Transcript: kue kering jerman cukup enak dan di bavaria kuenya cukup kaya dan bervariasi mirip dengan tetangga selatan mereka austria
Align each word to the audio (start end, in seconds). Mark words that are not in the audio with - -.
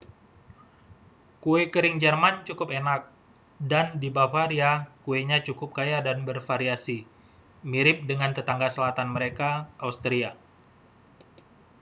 kue 1.43 1.61
kering 1.73 1.95
jerman 2.03 2.35
cukup 2.47 2.69
enak 2.79 3.01
dan 3.71 3.87
di 4.01 4.09
bavaria 4.17 4.71
kuenya 5.05 5.37
cukup 5.47 5.69
kaya 5.77 5.97
dan 6.07 6.17
bervariasi 6.27 6.97
mirip 7.71 7.97
dengan 8.09 8.31
tetangga 8.37 8.69
selatan 8.75 9.07
mereka 9.15 9.49
austria 9.85 10.31